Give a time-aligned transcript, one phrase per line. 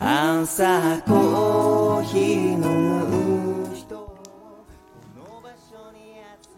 [0.00, 4.16] 朝コーヒー飲む人。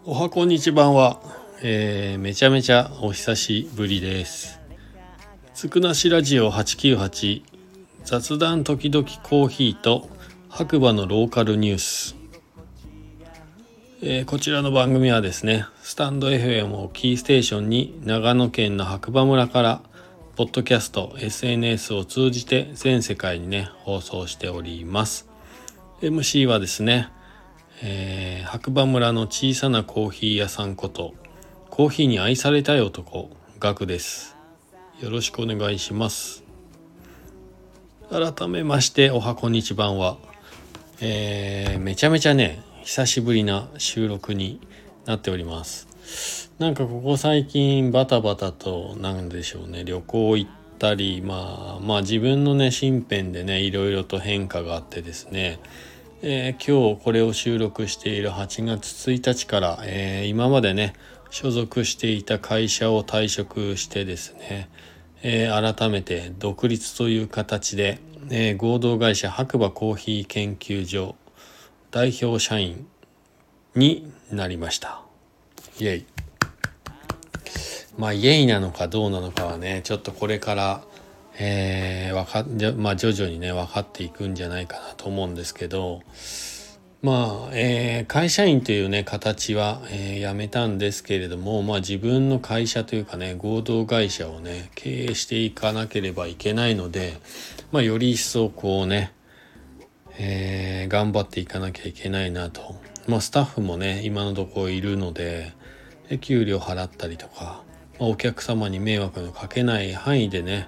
[0.05, 1.19] おはこんにちばんは、
[1.63, 4.59] えー、めちゃめちゃお久しぶりです。
[5.55, 7.41] つくなしラジオ898
[8.03, 10.07] 雑談時々コーヒーと
[10.47, 12.15] 白馬のローカルニュース、
[14.03, 19.81] えーこちらの番組はですねスタンド FM をキーステーションに長野県の白馬村から
[20.37, 25.27] ポッドキャスト SNS を通じて全世界にね放送しております。
[26.01, 27.09] MC はですね
[27.83, 31.13] えー白馬村の小さなコーヒー屋さんこと
[31.69, 33.29] コーヒーに愛されたい男
[33.59, 34.37] ガクです。
[35.01, 36.45] よろしくお願いします。
[38.09, 40.17] 改めましておはこんにちばんは、
[41.01, 44.61] えーめちゃめちゃね久しぶりな収録に
[45.05, 45.90] なっております。
[46.59, 55.59] なんかここ最近バタバタとなんでしょうね旅行行ったりまあまあ自分のね身辺でねいろいろと変化があってですね。
[56.23, 60.93] えー今日これを収録している8月1日から、えー今までね
[61.31, 64.69] 所属していた会社を退職してですね、
[65.23, 71.15] えー改めて独立という形で、え合同会社白馬コーヒー研究所
[71.89, 72.85] 代表社員
[73.75, 75.10] になりました。
[75.81, 76.05] イエイ
[77.97, 80.83] まあイエイなのかどうなのかはねちょっとこれから
[81.39, 86.01] えーわかじゃまあ徐々にね分かっていくんじゃないかなと思うんですけど
[87.01, 97.17] まあ、えー会社員というね形は、えー辞めたんですけれどもまあ自分の会社というかね合同会社をね経営していかなければいけないので
[97.71, 99.13] まあより一層こうね
[100.19, 102.75] えー頑張っていかなきゃいけないなと。
[103.07, 105.53] まあスタッフもね今のところいるので
[106.11, 107.63] で給料払ったりとか、
[107.97, 110.67] まあお客様に迷惑のかけない範囲でね、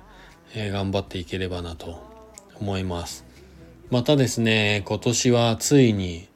[0.56, 2.02] えー頑張っていければなと
[2.62, 3.26] 思います。
[3.90, 6.30] またですね今年はついに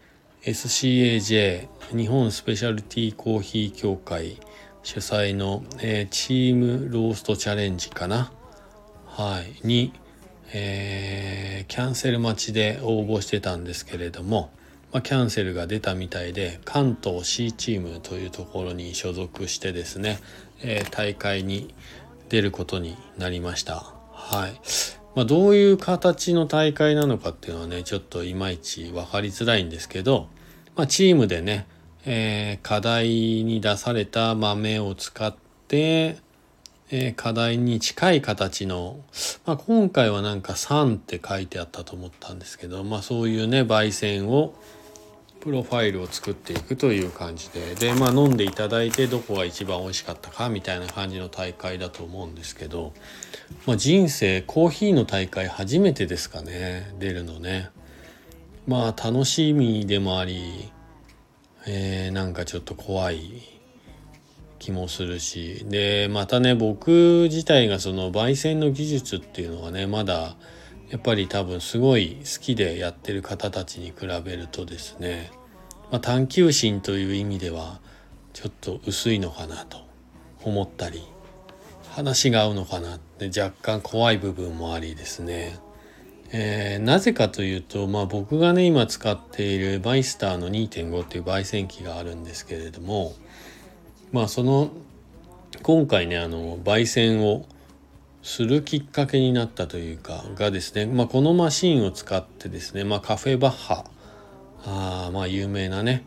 [0.44, 4.42] SCAJ 日本スペシャルティーコーヒー協会
[4.84, 8.34] 主催の、えーチームローストチャレンジかな
[9.06, 9.94] はいに、
[10.54, 14.52] えーキャンセル待ちで応募してたんですけれども、
[14.94, 20.20] まあ、キャンセルが出たみたいで関東 C チームというところに所属してですね、
[20.62, 21.74] えー大会に
[22.30, 23.94] 出ることになりました。
[24.12, 24.60] はい。
[25.16, 30.28] まあ、どういう形の大会なのかっていうのはねちょっといまいち分かりづらいんですけど、
[30.76, 31.68] まあ、チームでね、
[32.06, 33.08] えー課題
[33.44, 35.36] に出された豆を使っ
[35.68, 36.18] て、
[36.90, 39.00] えー課題に近い形の、
[39.46, 44.56] まあ、今回はなんか酸って書いてあったと思ったんですけど、まあ、そういうね焙煎を
[45.48, 47.74] プロファイルを作っていくという感じで。
[47.76, 52.92] でまあ飲んでいただいてどこが一番美味しかったかみたいな感じの大会だと思うんですけど、
[53.66, 57.70] まあ、人生コーヒーの大会初めてですかね出るのね。
[58.68, 60.70] まあ楽しみでもあり、
[61.66, 63.42] えーなんかちょっと怖い
[64.60, 65.66] 気もするし。
[65.70, 70.36] でまたね僕自体がその焙煎の技術っていうのはねまだ
[70.90, 75.32] やっぱり多分すごい好きでやってる方たちに比べるとですね、
[75.92, 77.80] まあ、探求心という意味では
[78.32, 79.80] ちょっと薄いのかなと
[80.44, 81.04] 思ったり
[81.90, 85.60] 話が合うのかなって若干怖い部分もありですね、
[86.32, 93.14] えーなぜかというと、まあ、僕がね今使っているバイスターの2.5っていう焙煎機があるんですけれども
[94.12, 94.70] まあその
[95.64, 97.46] 今回ねあの焙煎を
[98.28, 103.86] するきっかけになったというかがですね、まあ、このマシンを使ってですね、まあ、カフェバッハ
[104.66, 106.04] あまあ有名なね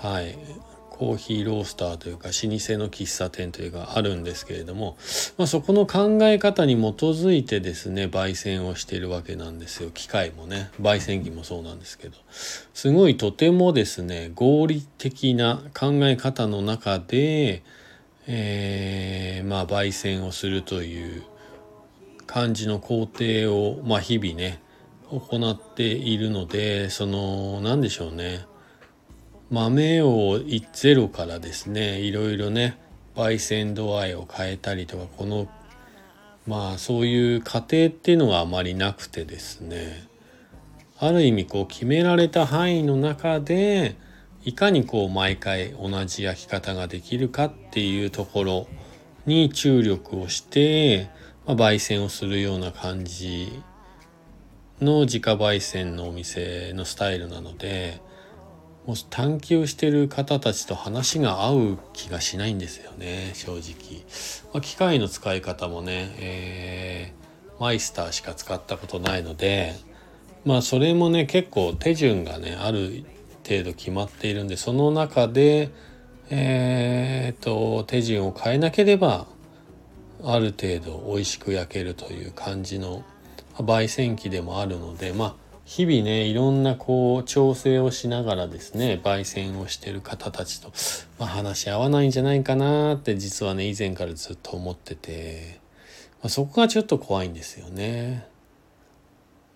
[0.00, 0.34] はい
[0.88, 2.48] コーヒーロースターというか老舗
[2.78, 4.96] の喫茶店というかあるんですけれども、
[5.36, 9.90] まあ、そこの考え方に基づいてですね焙煎をしているわけなんですよ。
[9.90, 12.16] 機械もね焙煎機もそうなんですけど。
[12.72, 17.62] すごいとてもですね合理的な考え方の中で、
[18.26, 21.22] えーまあ焙煎をするという
[22.32, 24.62] 感じの工程を、まあ、日々ね
[25.10, 28.46] 行っているのでその何でしょうね。
[29.50, 30.40] 豆を
[30.72, 32.78] ゼロからですねいろいろね
[33.14, 35.46] 焙煎度合いを変えたりとかこの
[36.46, 40.08] まあそういう過程っていうのはあまりなくてですね。
[40.98, 43.96] ある意味こう決められた範囲の中で
[44.44, 48.68] いかにこう毎回同じ焼き方ができるかっていうところ
[49.26, 51.10] に注力をして、
[51.46, 53.62] まあ、焙煎をするような感じ
[54.80, 58.00] の自家焙煎のお店のスタイルなので
[58.86, 64.04] もう探求してる方たちと話が合う気がしないんですよね正直、
[64.52, 67.22] まあ、機械の使い方もね、えー
[67.62, 69.76] マイスターしか使ったことないので
[70.44, 73.04] まあそれもね結構手順がねある
[73.48, 75.70] 程度決まっているんでその中で
[76.28, 79.26] えー、っと手順を変えなければ
[80.24, 83.04] ある程度美味しく焼けるという感じの
[83.56, 85.34] 焙煎機でもあるのでまあ
[85.64, 90.72] 日々ねいろんなこう調整をしながらですね焙煎をしてる方たちと、
[91.18, 95.60] まあ、話し合わないんじゃないかなって実はね以前からずっと思ってて、
[96.20, 98.26] まあ、そこがちょっと怖いんですよね。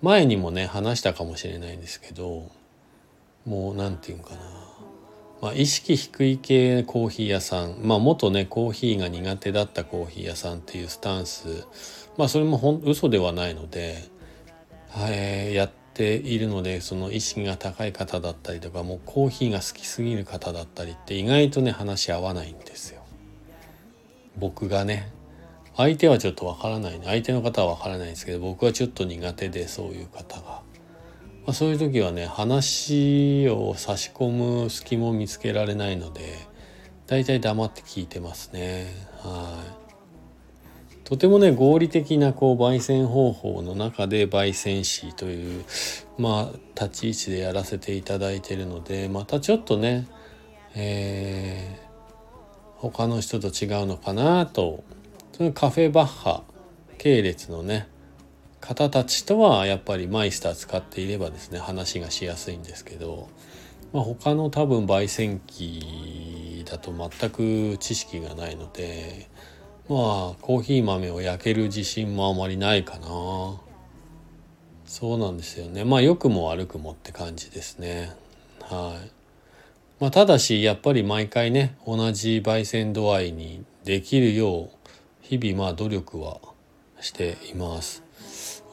[0.02, 2.50] 前にもね話したかもしれないんですけど
[3.46, 4.40] もう何て言うかな、
[5.42, 7.76] まあ、意識低い系コーヒー屋さん。
[7.82, 11.66] まあ元ねコーヒーが苦手だったコーヒー屋さんっていうスタンス。
[12.16, 14.04] まあそれもほん嘘ではないので、
[14.88, 23.02] はい、やっているのでその意識が高い方だったりとかもうコーヒーが好きすぎる方だったりって意外とね話し合わないんですよ。
[24.38, 25.12] 僕がね。
[25.76, 26.98] 相手はちょっとわからない。
[26.98, 30.62] ね相手の方はわからないんですけど僕はちょっと苦手でそういう方が、
[31.46, 36.46] まあ、そういう時はね話を差し込む隙も見つけられないので
[37.06, 38.86] 大体黙って聞いてますね。
[39.22, 41.04] はい。
[41.04, 45.64] とてもね合理的なこう焙煎方法の中で焙煎士という
[46.18, 50.08] まあ立ち位置でやらせていただいているのでまたちょっとね
[50.74, 54.84] えー、他の人と違うのかなと。
[55.36, 56.44] そのカフェバッハ
[56.96, 57.88] 系列のね
[58.60, 63.28] 方たちとはやっぱりマイスター使っていればですね話がしやすいんですけど、
[63.92, 69.28] まあ、他の多分焙煎機だと全く知識がないので
[69.88, 73.60] まあコーヒー豆を焼ける自信もあまりないかな。
[74.84, 75.84] そうなんですよね。
[75.84, 78.12] まあ良くも悪くもって感じですね。
[78.62, 79.10] はい。
[80.00, 84.70] まあただしやっぱり毎回ね同じ焙煎度合いにできるよう
[85.22, 86.40] 日々まあ努力は
[87.00, 88.05] しています。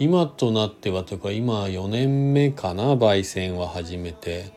[0.03, 4.51] 今となってはというか今4年目かな焙煎は始めて。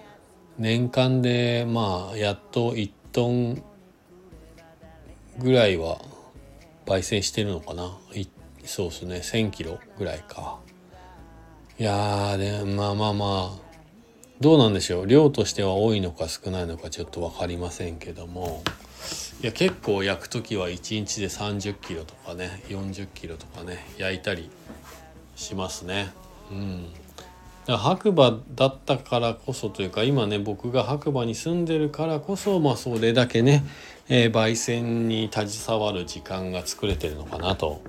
[0.59, 3.63] 年間でまあやっと1トン
[5.39, 6.01] ぐらいは
[6.85, 7.97] 焙煎してるのかな。
[8.65, 9.17] そうですね。
[9.19, 10.59] 1,000キロぐらいか。
[11.79, 13.77] いやでまあまあまあ
[14.41, 15.07] どうなんでしょう。
[15.07, 18.65] 量としては多いのか少ないのかちょっと分かりませんけども。
[19.41, 24.51] いや結構焼く時は1日で30キロとかね40キロとかね焼いたり
[25.37, 26.13] しますね。
[26.51, 26.87] うん
[27.69, 33.65] 白馬だったからこそというか今ね僕が白馬に住んでるからこそまあそれだけね、
[34.09, 37.83] えー、焙煎に携わる時間が作れてるのかなと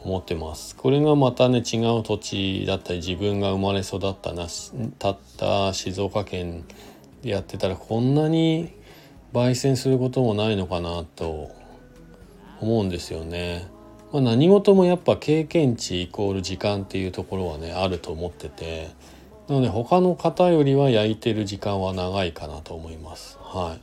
[0.00, 0.76] 思ってます。
[0.76, 4.46] これがまたね違う土地だったり自分が生まれ育ったな
[4.98, 6.64] たった静岡県
[7.22, 8.72] でやってたらこんなに
[9.34, 11.50] 焙煎することもないのかなと
[12.60, 13.66] 思うんですよね。
[14.12, 18.90] まあ、何事もやっぱ経験値イコール時間っていうところはねあると思ってて
[19.48, 23.38] なので他の方よりは焼いてる時間は長いかなと思います。
[23.40, 23.80] はい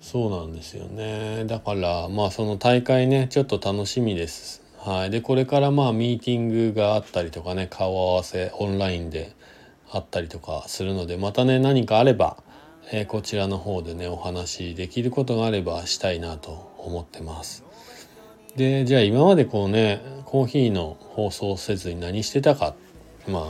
[0.00, 4.62] そうなんですよねだからまあその大会ねちょっと楽しみです。
[4.78, 9.34] はい、でこれからまあミーティングがあったりとかね顔合わせオンラインで
[9.90, 12.38] あったりとかするのでまたね何かあれば
[12.90, 17.64] えー、こちらの方でねお話できることがあればしたいなと思ってます。
[18.56, 22.74] でじゃあ今までこうねコーヒーの放送せずに何してたか
[23.28, 23.44] まあ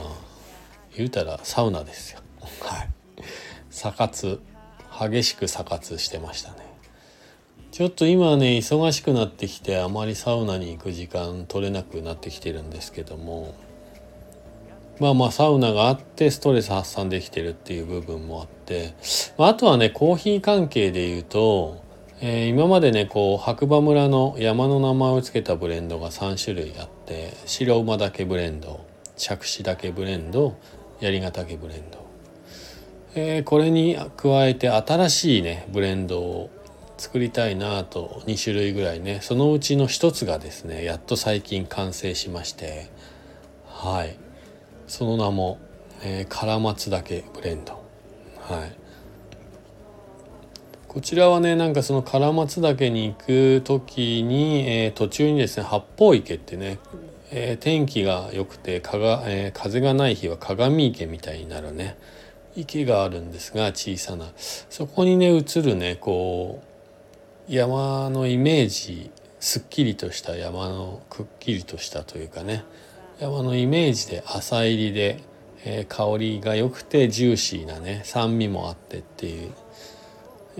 [0.95, 2.19] 言うたらサウナですよ。
[2.61, 2.89] はい。
[3.69, 4.39] サ活
[4.99, 6.57] 激しくサ活してましたね。
[7.71, 13.55] ちょっと今ね忙しくなってきてあまりサウナに行く時間取れなくなってきてるんですけども
[14.99, 18.95] まあまあサウナがあってストレス発散できてるっていう部分もあって、
[19.37, 21.81] まあ、あとはねコーヒー関係で言うと、
[22.21, 28.85] えー、今までねこう白馬村の山の名前を付けたブレンドが3種類あって白馬岳ブレンド
[29.15, 30.57] 杓子岳ブレンド
[30.99, 32.05] 槍ヶ岳ブレンド、
[33.15, 36.49] えー、これに加えて新しいねブレンドを
[36.97, 42.89] 作りたいなと2種類ぐらいねそのうちの1つがですねやっと最近完成しまして
[43.79, 44.17] はい。
[44.87, 45.57] その名も、
[46.03, 47.81] えー、唐松岳ブレンド。
[48.41, 48.78] はい。
[50.89, 56.79] こちらはねなんかその唐松岳に行く時に、えー、途中にですね八方池ってね、
[57.29, 61.95] えー、天気が良くてかが、えー、風がない日は鏡池みたいになるね
[62.55, 64.31] 池があるんですが小さな。
[64.35, 66.63] そこにね映るねこ
[67.47, 72.63] う山のイメージすっきりとした山のくっきりとしたというかね
[73.19, 75.19] 山のイメージで浅入りで、
[75.65, 79.51] え、香りが良くてジューシーなね酸味もあってっていう、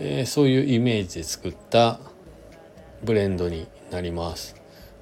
[0.02, 2.00] えー、そういうイメージで作った
[3.04, 4.56] ブレンドになります。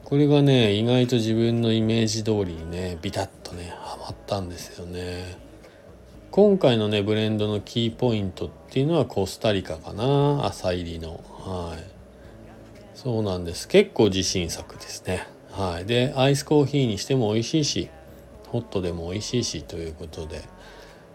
[0.03, 5.37] これがね意外と自分のイメージ通りにねビタッとねハマったんですよね。
[6.31, 11.23] 今回のねブレンドのキーポイントっていうのはコスタリカかな朝入りの。
[11.39, 11.83] はい。
[12.95, 13.67] そうなんです。
[13.67, 15.27] 結構自信作ですね。
[15.51, 15.85] はい。
[15.85, 17.89] でアイスコーヒーにしても美味しいし
[18.47, 20.41] ホットでも美味しいしということで。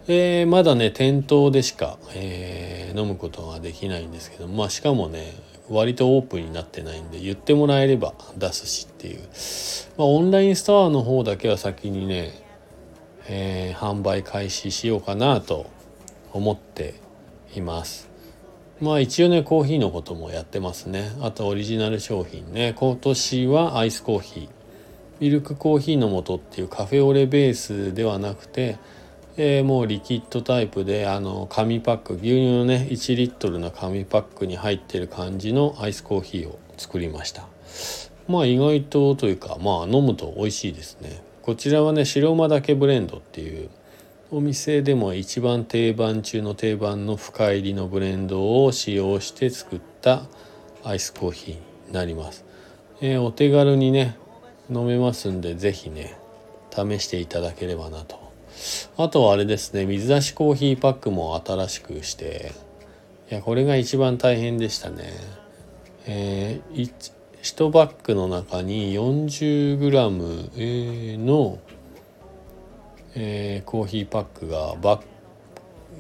[0.08, 5.32] えー、まだね店頭でしか、えー、飲むことができないんですけどまあしかもね
[5.68, 9.20] 割とオープンになってないんで言ってもらえれば出すしっていう、
[9.96, 12.32] まあ、オンラインストアの方だけは先にね、
[13.28, 15.70] えー、販売開始しようかなと
[16.32, 16.94] 思って
[17.54, 18.10] います。
[18.80, 21.12] まあ一応ねコーヒーのこともやってますね。
[21.20, 22.74] あとオリジナル商品ね。
[22.76, 24.48] 今年はアイスコーヒー。
[25.20, 28.78] ミルクコーヒーの素っていうカフェオレベースではなくて
[29.36, 37.46] えー、もうリキッドタイプであの紙パック牛乳のね1リットルの紙パックに入ってる感じのアイスコーヒーを作りました。
[38.28, 41.22] まあ意外とというかまあ飲むと美味しいですね。
[41.42, 43.70] こちらはね白馬岳ブレンドっていう
[44.30, 50.22] お店でも一番定番中の定番の深入りのブレンドを使用して作った
[50.84, 51.54] アイスコーヒー
[51.88, 52.44] になります、
[53.02, 54.16] えー、お手軽にね
[54.70, 56.16] 飲めますんで是非ね
[56.70, 58.21] 試していただければなと
[58.96, 62.52] あとはあれですね水出しコーヒーパックも新しくして
[63.30, 65.12] いやこれが一番大変でしたね。
[66.06, 66.90] えー、
[67.42, 71.58] 1バッグの中に 40g、の、
[73.14, 75.02] えー、コーヒーパックがバッ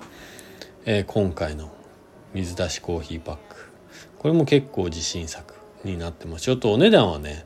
[0.86, 1.73] えー、今回の
[2.34, 3.74] 水出しコーヒーパック。
[4.20, 7.46] これも結構自信作になってますちょっとお値段はね、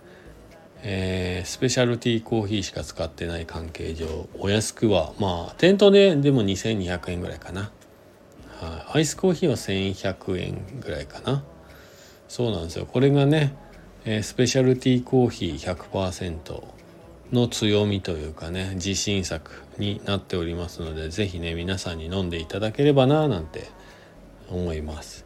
[0.84, 7.72] えー、スペシャルティーコーヒーしか使ってない関係上お安くはまあ店頭ででも2200円ぐらいかな、
[8.60, 11.44] はい、アイスコーヒーは1100円ぐらいかな。
[12.28, 12.86] そうなんですよ。
[12.86, 13.56] これがね、
[14.06, 16.64] えー、スペシャルティーコーヒー100%
[17.32, 23.70] の強みというかね自信作になっておりますので是非ね皆さんに飲んでいただければななんて
[24.50, 25.26] 思います。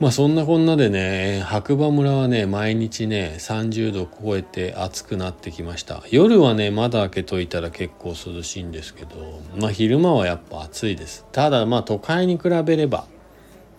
[0.00, 6.02] まあそんなこんなでね白馬村はね毎日ね30度超えて暑くなってきました。
[6.10, 11.24] 夜はね窓開けといたら結構涼しいんですけどまあ昼間はやっぱ暑いです。
[11.30, 13.06] ただまあ都会に比べれば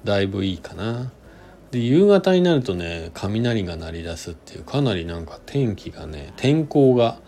[0.06, 1.12] だいぶいいかな。
[1.72, 7.20] で夕方になるとね雷が鳴り出すっていうかなりなんか天気がね天候が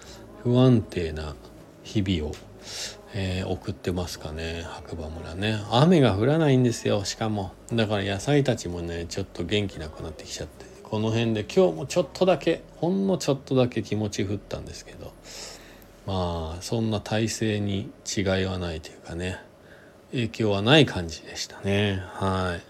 [0.44, 1.36] 不安定な
[1.84, 2.36] 日々を
[3.18, 5.58] えー、送ってますかね白馬村ね。
[5.72, 7.54] 雨が降らないんですよしかも。
[7.72, 10.66] だから野菜たちもねちょっと元気なくなってきちゃって。
[10.84, 15.14] この辺で今日もちょっとだけほんのちょっとだけ気持ち降ったんですけど。
[16.06, 19.40] まあそんな体勢に違いはないというかね。
[20.12, 22.04] 影響はない感じでしたね。
[22.06, 22.62] はい。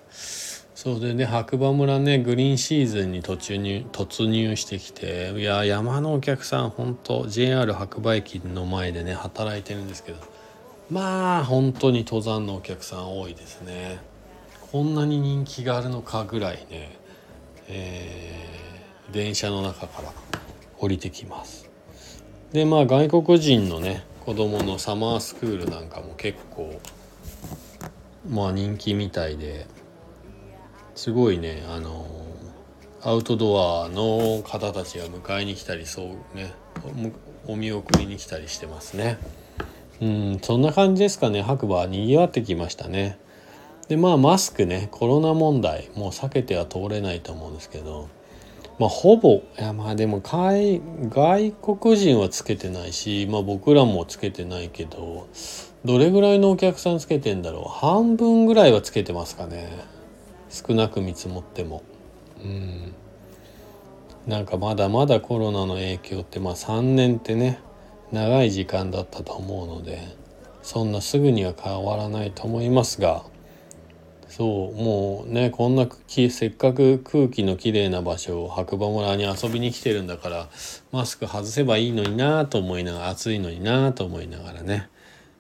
[0.75, 10.34] そうでね白馬村ねグリーンシーズンに途中に突入してきていや山のお客さん本当 JR 白馬駅の前でね働いてるんですけど。
[10.89, 13.99] まあ本当に登山のお客さん多いですね
[14.71, 16.97] こんなに人気があるのかぐらいね、
[17.67, 20.13] えー、電車の中から
[20.77, 21.69] 降りてきます
[22.51, 26.79] でまあ外国人のね子供のサマースクールなんかも結構
[28.29, 29.67] まあ人気みたいで
[30.95, 32.05] すごいねあの
[33.01, 36.53] アウトドアの方たちが迎えに来たりそうね
[37.47, 39.17] お見送りに来たりしてますね。
[40.01, 41.41] うんそんな感じですかね。
[41.41, 43.17] 白馬はにぎわってきましたね。
[43.87, 48.09] でまあマスクねコロナ問題もう避けては通れないと思うんですけど。
[48.77, 50.81] まあほぼいやまあでも外
[51.51, 55.29] 国人はつけてないしまあ僕らもつけてないけど
[55.85, 57.69] どれぐらいのお客さんつけてんだろう。
[57.69, 59.69] 半分ぐらいはつけてますかね。
[60.49, 61.83] 少なく見積もっても。
[62.43, 62.93] うん。
[64.27, 67.59] なんかまだまだコロナの影響ってまあ3年ってね
[68.15, 70.01] 長い時間だったと思うので
[70.63, 73.23] そんなすぐには変わらないと思いますが
[74.29, 80.49] そうもうねこんなせっかく空気のきれいな場所を白馬村に遊びに来てるんだから
[80.91, 84.89] マスク外せばいいのになと思いながら暑いのになと思いながらね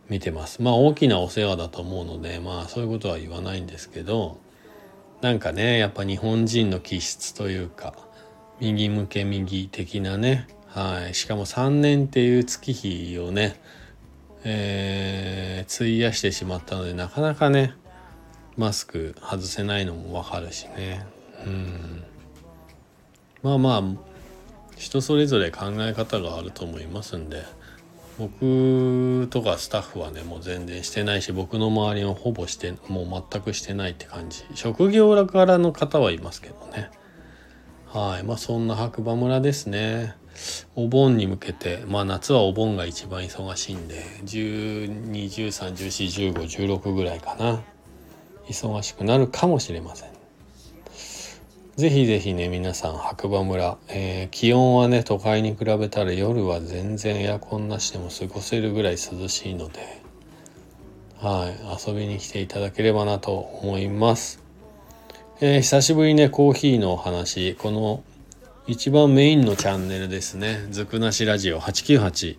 [0.07, 0.61] 見てます。
[0.61, 4.37] まあ大きなお世話だと思うのでまあそういうことは言わないんですけど
[5.21, 7.95] なんかねやっぱ日本人の気質というか
[8.59, 11.15] 右向け右的なねはい。
[11.15, 13.59] しかも3年っていう月日をね
[14.43, 17.73] えー、費やしてしまったのでなかなかね
[18.57, 21.05] マスク外せないのもわかるしね。
[21.45, 22.03] うん。
[23.41, 23.83] まあまあ
[24.75, 27.43] 人それぞれ考え方があると思いますんで
[28.19, 34.43] 僕とかスタッフはねもう全然してないし僕の周りはほぼしてもう全くしてないって感じ。
[34.55, 36.91] 職業柄の方はいますけどね。
[37.87, 38.23] はい。
[38.23, 40.15] まあそんな白馬村ですね。
[40.75, 47.63] お盆に向けてまあ夏はお盆が一番忙しいんで1213141516ぐらいかな。
[48.47, 50.15] 忙しくなるかもしれません。
[51.77, 60.01] ぜひぜひね皆さん白馬村、えー、気温はね都会に比べたら夜は全然エアコンなしでも過ごせるぐらい涼しいので
[61.17, 64.41] はい遊びに来ていただければなと思います、
[65.41, 67.55] えー、久しぶりねコーヒーのお話。
[67.55, 68.05] この
[68.67, 70.65] 一番メインのチャンネルですね。
[70.71, 72.37] ずくなしラジオ898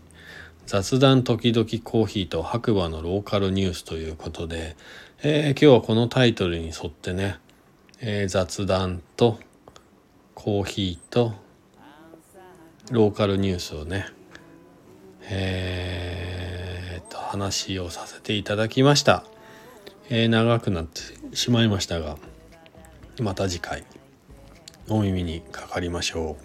[0.67, 4.77] 雑談時々コーヒーと白馬のローカルニュースということで、
[5.23, 7.39] えー、今日はこのタイトルに沿ってね。
[8.01, 9.39] えー、雑談と
[10.35, 11.33] コーヒーと
[12.91, 14.07] ローカルニュースをね。
[15.23, 19.25] えー、と話をさせていただきました、
[20.09, 21.01] えー、長くなって
[21.37, 22.17] しまいましたが
[23.21, 23.85] また次回。
[24.89, 26.37] お耳にかかりましょ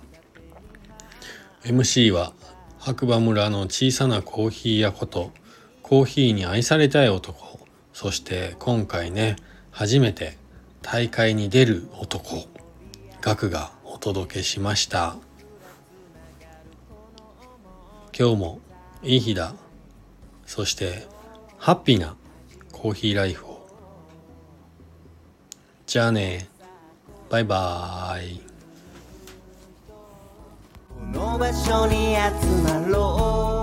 [1.63, 1.67] う。
[1.67, 2.33] MC は
[2.79, 5.31] 白馬村の小さなコーヒー屋こと
[5.83, 7.59] コーヒーに愛されたい男。
[7.93, 9.35] そして今回ね
[9.69, 10.37] 初めて
[10.81, 12.47] 大会に出る男。
[13.21, 15.17] ガクがお届けしました。
[18.17, 18.59] 今日も
[19.03, 19.53] いい日だ。
[20.47, 21.07] そして
[21.57, 22.15] ハッピーな
[22.71, 23.67] コーヒーライフを。
[25.85, 26.50] じゃあね。
[27.31, 28.41] バイバイ。
[29.87, 32.19] この場所に集
[32.61, 33.60] まろう。